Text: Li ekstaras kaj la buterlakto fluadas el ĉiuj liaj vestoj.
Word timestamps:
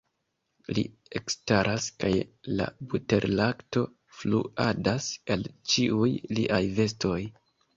Li 0.77 0.83
ekstaras 1.19 1.89
kaj 2.03 2.09
la 2.61 2.67
buterlakto 2.93 3.83
fluadas 4.23 5.11
el 5.37 5.47
ĉiuj 5.75 6.11
liaj 6.41 6.63
vestoj. 6.81 7.21